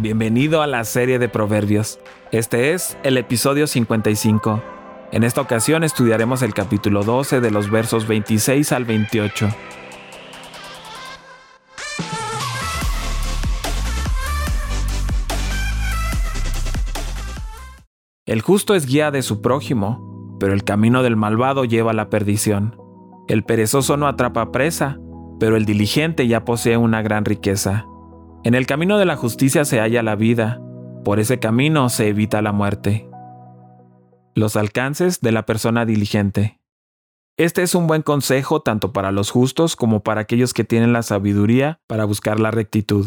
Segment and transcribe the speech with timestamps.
[0.00, 1.98] Bienvenido a la serie de Proverbios.
[2.30, 4.62] Este es el episodio 55.
[5.10, 9.48] En esta ocasión estudiaremos el capítulo 12 de los versos 26 al 28.
[18.24, 22.08] El justo es guía de su prójimo, pero el camino del malvado lleva a la
[22.08, 22.80] perdición.
[23.26, 25.00] El perezoso no atrapa presa,
[25.40, 27.87] pero el diligente ya posee una gran riqueza.
[28.44, 30.60] En el camino de la justicia se halla la vida,
[31.04, 33.08] por ese camino se evita la muerte.
[34.34, 36.60] Los alcances de la persona diligente.
[37.36, 41.02] Este es un buen consejo tanto para los justos como para aquellos que tienen la
[41.02, 43.06] sabiduría para buscar la rectitud.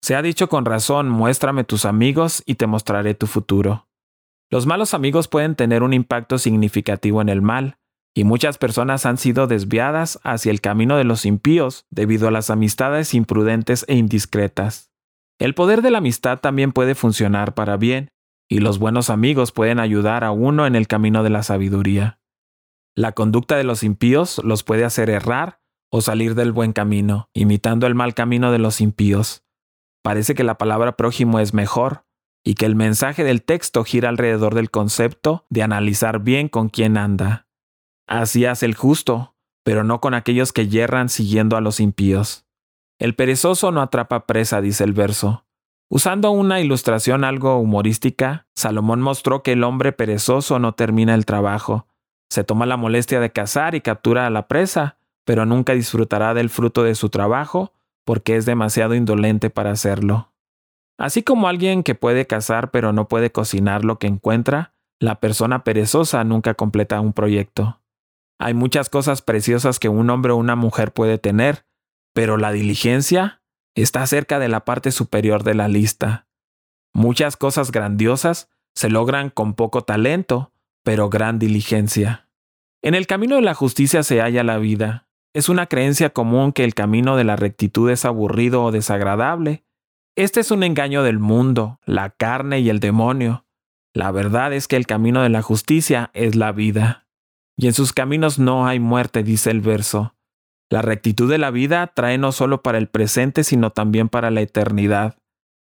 [0.00, 3.88] Se ha dicho con razón, muéstrame tus amigos y te mostraré tu futuro.
[4.50, 7.78] Los malos amigos pueden tener un impacto significativo en el mal,
[8.14, 12.50] y muchas personas han sido desviadas hacia el camino de los impíos debido a las
[12.50, 14.90] amistades imprudentes e indiscretas.
[15.38, 18.10] El poder de la amistad también puede funcionar para bien,
[18.48, 22.20] y los buenos amigos pueden ayudar a uno en el camino de la sabiduría.
[22.94, 25.60] La conducta de los impíos los puede hacer errar
[25.90, 29.44] o salir del buen camino, imitando el mal camino de los impíos.
[30.02, 32.04] Parece que la palabra prójimo es mejor,
[32.44, 36.96] y que el mensaje del texto gira alrededor del concepto de analizar bien con quién
[36.96, 37.46] anda.
[38.06, 42.46] Así hace el justo, pero no con aquellos que yerran siguiendo a los impíos.
[42.98, 45.44] El perezoso no atrapa presa, dice el verso.
[45.88, 51.86] Usando una ilustración algo humorística, Salomón mostró que el hombre perezoso no termina el trabajo.
[52.30, 56.48] Se toma la molestia de cazar y captura a la presa, pero nunca disfrutará del
[56.48, 57.72] fruto de su trabajo
[58.04, 60.32] porque es demasiado indolente para hacerlo.
[60.98, 65.62] Así como alguien que puede cazar pero no puede cocinar lo que encuentra, la persona
[65.62, 67.81] perezosa nunca completa un proyecto.
[68.38, 71.66] Hay muchas cosas preciosas que un hombre o una mujer puede tener,
[72.14, 73.42] pero la diligencia
[73.74, 76.26] está cerca de la parte superior de la lista.
[76.92, 80.52] Muchas cosas grandiosas se logran con poco talento,
[80.84, 82.28] pero gran diligencia.
[82.82, 85.08] En el camino de la justicia se halla la vida.
[85.34, 89.64] Es una creencia común que el camino de la rectitud es aburrido o desagradable,
[90.14, 93.46] este es un engaño del mundo, la carne y el demonio.
[93.94, 97.01] La verdad es que el camino de la justicia es la vida.
[97.56, 100.14] Y en sus caminos no hay muerte, dice el verso.
[100.70, 104.40] La rectitud de la vida trae no solo para el presente, sino también para la
[104.40, 105.18] eternidad.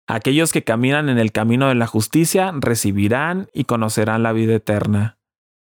[0.07, 5.17] Aquellos que caminan en el camino de la justicia recibirán y conocerán la vida eterna.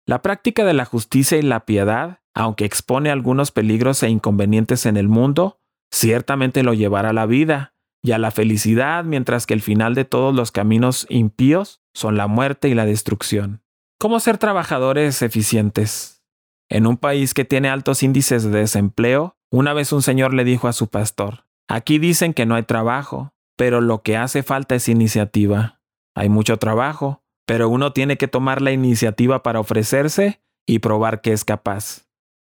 [0.08, 4.98] La práctica de la justicia y la piedad, aunque expone algunos peligros e inconvenientes en
[4.98, 5.60] el mundo,
[5.92, 10.06] ciertamente lo llevará a la vida, y a la felicidad, mientras que el final de
[10.06, 13.62] todos los caminos impíos son la muerte y la destrucción.
[14.02, 16.24] ¿Cómo ser trabajadores eficientes?
[16.70, 20.70] En un país que tiene altos índices de desempleo, una vez un señor le dijo
[20.70, 24.88] a su pastor, aquí dicen que no hay trabajo, pero lo que hace falta es
[24.88, 25.82] iniciativa.
[26.16, 31.34] Hay mucho trabajo, pero uno tiene que tomar la iniciativa para ofrecerse y probar que
[31.34, 32.08] es capaz.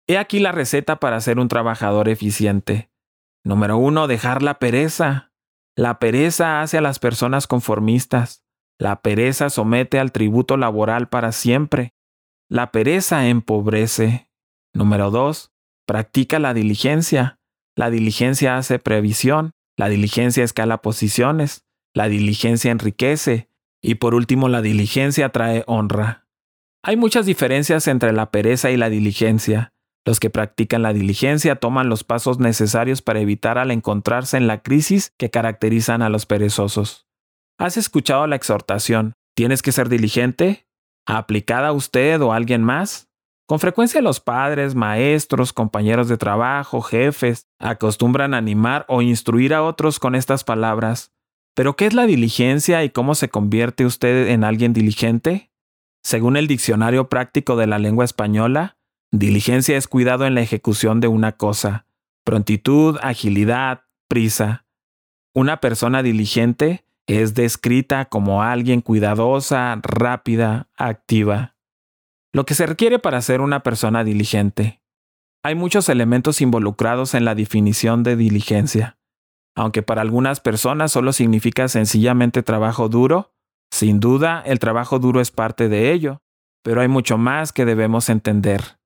[0.07, 2.91] He aquí la receta para ser un trabajador eficiente.
[3.43, 5.31] Número uno, dejar la pereza.
[5.75, 8.45] La pereza hace a las personas conformistas.
[8.81, 11.93] La pereza somete al tributo laboral para siempre.
[12.49, 14.27] La pereza empobrece.
[14.73, 15.51] Número 2.
[15.85, 17.39] Practica la diligencia.
[17.75, 19.51] La diligencia hace previsión.
[19.77, 21.63] La diligencia escala posiciones.
[21.93, 23.49] La diligencia enriquece.
[23.83, 26.25] Y por último, la diligencia trae honra.
[26.81, 29.75] Hay muchas diferencias entre la pereza y la diligencia.
[30.07, 34.63] Los que practican la diligencia toman los pasos necesarios para evitar al encontrarse en la
[34.63, 37.05] crisis que caracterizan a los perezosos.
[37.61, 39.13] ¿Has escuchado la exhortación?
[39.35, 40.65] ¿Tienes que ser diligente?
[41.05, 43.07] ¿Aplicada a usted o a alguien más?
[43.47, 49.99] Con frecuencia los padres, maestros, compañeros de trabajo, jefes, acostumbran animar o instruir a otros
[49.99, 51.13] con estas palabras.
[51.53, 55.51] ¿Pero qué es la diligencia y cómo se convierte usted en alguien diligente?
[56.03, 58.79] Según el Diccionario Práctico de la Lengua Española,
[59.11, 61.85] Diligencia es cuidado en la ejecución de una cosa,
[62.23, 64.65] prontitud, agilidad, prisa.
[65.35, 71.55] Una persona diligente es descrita como alguien cuidadosa, rápida, activa.
[72.33, 74.81] Lo que se requiere para ser una persona diligente.
[75.43, 78.97] Hay muchos elementos involucrados en la definición de diligencia.
[79.55, 83.33] Aunque para algunas personas solo significa sencillamente trabajo duro,
[83.71, 86.21] sin duda el trabajo duro es parte de ello,
[86.63, 88.79] pero hay mucho más que debemos entender.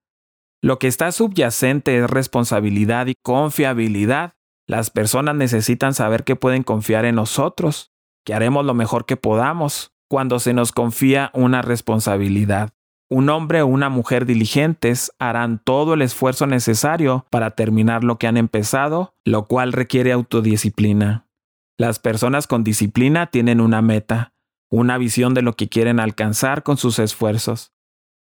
[0.61, 4.33] Lo que está subyacente es responsabilidad y confiabilidad.
[4.67, 7.91] Las personas necesitan saber que pueden confiar en nosotros,
[8.25, 12.73] que haremos lo mejor que podamos cuando se nos confía una responsabilidad.
[13.09, 18.27] Un hombre o una mujer diligentes harán todo el esfuerzo necesario para terminar lo que
[18.27, 21.27] han empezado, lo cual requiere autodisciplina.
[21.77, 24.33] Las personas con disciplina tienen una meta,
[24.71, 27.73] una visión de lo que quieren alcanzar con sus esfuerzos.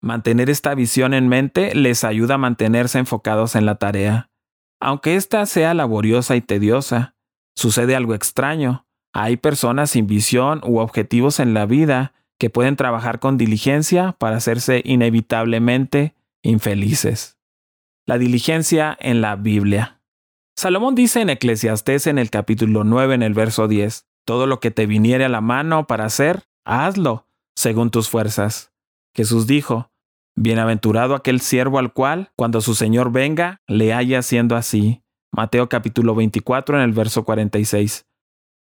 [0.02, 4.31] Mantener esta visión en mente les ayuda a mantenerse enfocados en la tarea.
[4.81, 7.16] Aunque ésta sea laboriosa y tediosa,
[7.54, 8.85] sucede algo extraño.
[9.18, 14.36] Hay personas sin visión u objetivos en la vida que pueden trabajar con diligencia para
[14.36, 17.38] hacerse inevitablemente infelices.
[18.04, 20.02] La diligencia en la Biblia.
[20.54, 24.70] Salomón dice en Eclesiastés en el capítulo 9 en el verso 10, Todo lo que
[24.70, 28.74] te viniere a la mano para hacer, hazlo, según tus fuerzas.
[29.14, 29.90] Jesús dijo,
[30.34, 35.02] Bienaventurado aquel siervo al cual, cuando su Señor venga, le haya siendo así.
[35.32, 38.06] Mateo capítulo 24 en el verso 46.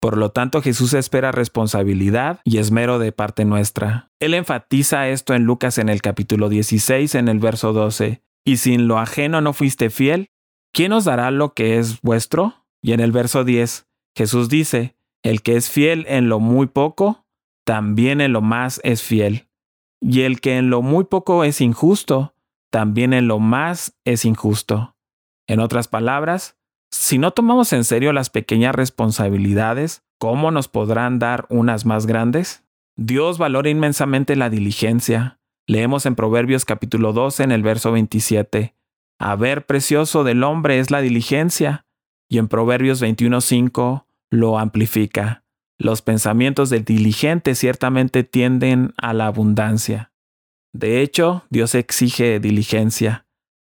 [0.01, 4.09] Por lo tanto, Jesús espera responsabilidad y esmero de parte nuestra.
[4.19, 8.23] Él enfatiza esto en Lucas en el capítulo 16 en el verso 12.
[8.43, 10.31] Y sin lo ajeno no fuiste fiel,
[10.73, 12.65] ¿quién os dará lo que es vuestro?
[12.81, 13.85] Y en el verso 10,
[14.17, 17.27] Jesús dice, el que es fiel en lo muy poco,
[17.63, 19.49] también en lo más es fiel.
[20.01, 22.33] Y el que en lo muy poco es injusto,
[22.71, 24.95] también en lo más es injusto.
[25.45, 26.57] En otras palabras,
[26.91, 32.63] si no tomamos en serio las pequeñas responsabilidades, ¿cómo nos podrán dar unas más grandes?
[32.97, 35.39] Dios valora inmensamente la diligencia.
[35.67, 38.75] Leemos en Proverbios capítulo 12 en el verso 27.
[39.19, 41.85] A ver precioso del hombre es la diligencia.
[42.29, 45.43] Y en Proverbios 21.5 lo amplifica.
[45.77, 50.11] Los pensamientos del diligente ciertamente tienden a la abundancia.
[50.73, 53.25] De hecho, Dios exige diligencia.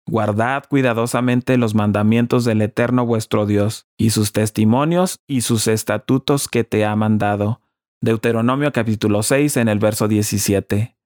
[0.06, 6.64] Guardad cuidadosamente los mandamientos del Eterno vuestro Dios, y sus testimonios y sus estatutos que
[6.64, 7.60] te ha mandado.
[8.02, 10.96] Deuteronomio capítulo 6 en el verso 17.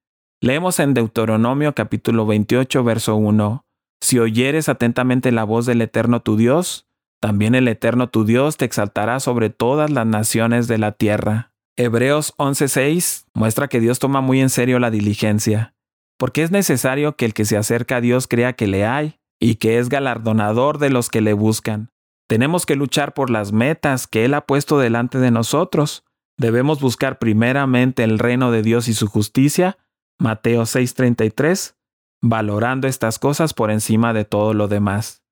[0.41, 3.67] Leemos en Deuteronomio capítulo 28 verso 1.
[4.01, 6.89] Si oyeres atentamente la voz del Eterno tu Dios,
[7.21, 11.53] también el Eterno tu Dios te exaltará sobre todas las naciones de la tierra.
[11.77, 15.75] Hebreos 11:6 muestra que Dios toma muy en serio la diligencia,
[16.19, 19.57] porque es necesario que el que se acerca a Dios crea que le hay y
[19.57, 21.91] que es galardonador de los que le buscan.
[22.29, 26.05] Tenemos que luchar por las metas que Él ha puesto delante de nosotros.
[26.39, 29.79] Debemos buscar primeramente el reino de Dios y su justicia,
[30.19, 31.77] Mateo 6:33,
[32.23, 35.23] valorando estas cosas por encima de todo lo demás.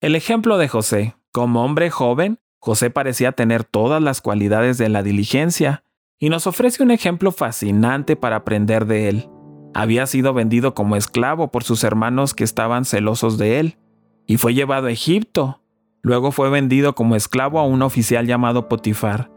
[0.00, 1.16] El ejemplo de José.
[1.32, 5.84] Como hombre joven, José parecía tener todas las cualidades de la diligencia,
[6.18, 9.30] y nos ofrece un ejemplo fascinante para aprender de él.
[9.74, 13.78] Había sido vendido como esclavo por sus hermanos que estaban celosos de él,
[14.26, 15.60] y fue llevado a Egipto.
[16.02, 19.30] Luego fue vendido como esclavo a un oficial llamado Potifar.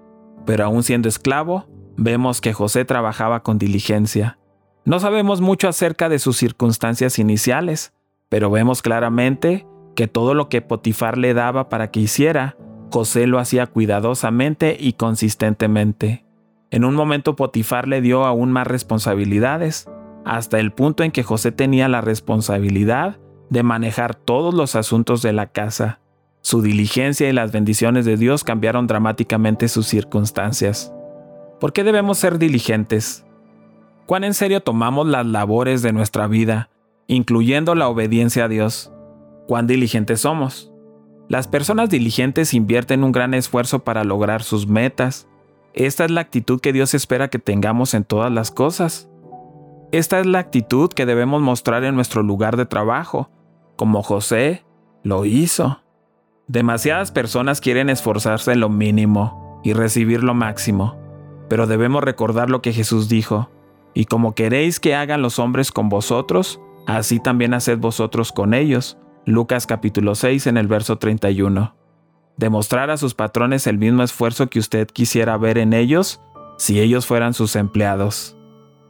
[0.46, 1.66] Pero aún siendo esclavo,
[1.98, 4.38] vemos que José trabajaba con diligencia.
[4.86, 7.94] No sabemos mucho acerca de sus circunstancias iniciales,
[8.30, 9.66] pero vemos claramente
[9.96, 12.58] que todo lo que Potifar le daba para que hiciera,
[12.92, 16.26] José lo hacía cuidadosamente y consistentemente.
[16.70, 19.88] En un momento Potifar le dio aún más responsabilidades,
[20.26, 23.18] hasta el punto en que José tenía la responsabilidad
[23.50, 26.00] de manejar todos los asuntos de la casa.
[26.42, 30.94] Su diligencia y las bendiciones de Dios cambiaron dramáticamente sus circunstancias.
[31.60, 33.26] ¿Por qué debemos ser diligentes?
[34.06, 36.70] ¿Cuán en serio tomamos las labores de nuestra vida,
[37.08, 38.94] incluyendo la obediencia a Dios?
[39.48, 40.72] cuán diligentes somos.
[41.30, 45.28] Las personas diligentes invierten un gran esfuerzo para lograr sus metas.
[45.74, 49.10] Esta es la actitud que Dios espera que tengamos en todas las cosas.
[49.94, 53.30] Esta es la actitud que debemos mostrar en nuestro lugar de trabajo,
[53.76, 54.66] como José
[55.04, 55.84] lo hizo.
[56.48, 60.98] Demasiadas personas quieren esforzarse en lo mínimo y recibir lo máximo,
[61.48, 63.52] pero debemos recordar lo que Jesús dijo,
[63.94, 68.98] y como queréis que hagan los hombres con vosotros, así también haced vosotros con ellos,
[69.28, 71.76] Lucas capítulo 6 en el verso 31.
[72.36, 76.20] Demostrar a sus patrones el mismo esfuerzo que usted quisiera ver en ellos
[76.58, 78.36] si ellos fueran sus empleados.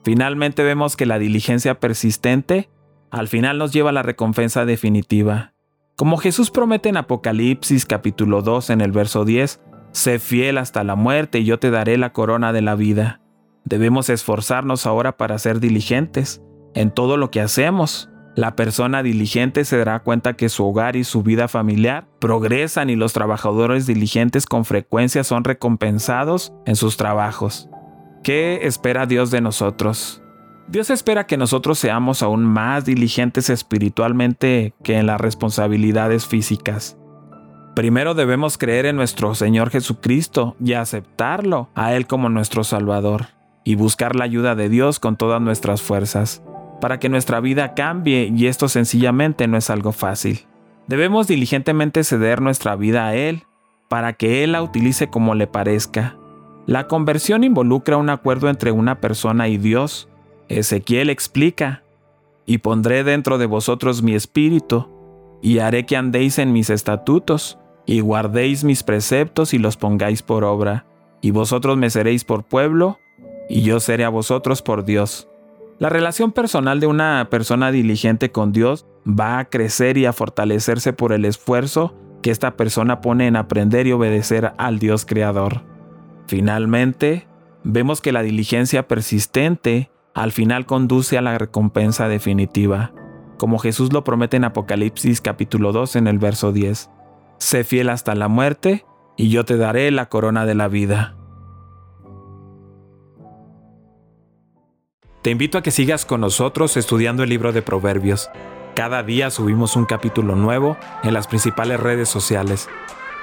[0.04, 2.70] Finalmente vemos que la diligencia persistente
[3.12, 5.54] al final nos lleva a la recompensa definitiva.
[5.96, 10.96] Como Jesús promete en Apocalipsis capítulo 2 en el verso 10, sé fiel hasta la
[10.96, 13.22] muerte y yo te daré la corona de la vida.
[13.66, 16.42] Debemos esforzarnos ahora para ser diligentes
[16.74, 21.04] en todo lo que hacemos la persona diligente se dará cuenta que su hogar y
[21.04, 27.70] su vida familiar progresan y los trabajadores diligentes con frecuencia son recompensados en sus trabajos.
[28.24, 30.22] ¿Qué espera Dios de nosotros?
[30.70, 36.98] Dios espera que nosotros seamos aún más diligentes espiritualmente que en las responsabilidades físicas.
[37.76, 43.28] Primero debemos creer en nuestro Señor Jesucristo y aceptarlo a Él como nuestro Salvador,
[43.66, 46.44] y buscar la ayuda de Dios con todas nuestras fuerzas
[46.80, 50.46] para que nuestra vida cambie y esto sencillamente no es algo fácil.
[50.88, 53.44] Debemos diligentemente ceder nuestra vida a Él
[53.88, 56.18] para que Él la utilice como le parezca.
[56.66, 60.08] La conversión involucra un acuerdo entre una persona y Dios.
[60.48, 61.84] Ezequiel explica,
[62.46, 64.88] y pondré dentro de vosotros mi espíritu,
[65.42, 70.46] y haré que andéis en mis estatutos, y guardéis mis preceptos y los pongáis por
[70.46, 70.86] obra,
[71.22, 72.98] y vosotros me seréis por pueblo,
[73.50, 75.28] y yo seré a vosotros por Dios.
[75.80, 80.94] La relación personal de una persona diligente con Dios va a crecer y a fortalecerse
[80.94, 85.73] por el esfuerzo que esta persona pone en aprender y obedecer al Dios Creador.
[86.28, 87.28] Finalmente,
[87.64, 92.94] vemos que la diligencia persistente al final conduce a la recompensa definitiva,
[93.38, 96.90] como Jesús lo promete en Apocalipsis capítulo 2 en el verso 10.
[97.40, 98.86] Sé fiel hasta la muerte,
[99.18, 101.16] y yo te daré la corona de la vida.
[105.22, 108.30] Te invito a que sigas con nosotros estudiando el libro de Proverbios.
[108.76, 112.68] Cada día subimos un capítulo nuevo en las principales redes sociales.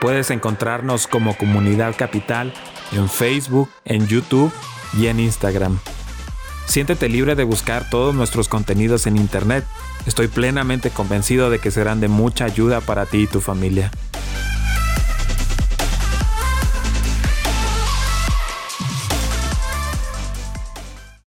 [0.01, 2.55] Puedes encontrarnos como Comunidad Capital
[2.93, 4.53] en Facebook, en YouTube
[4.99, 5.79] y en Instagram.
[6.67, 9.65] Siéntete libre de buscar todos nuestros contenidos en Internet.
[10.07, 13.91] Estoy plenamente convencido de que serán de mucha ayuda para ti y tu familia.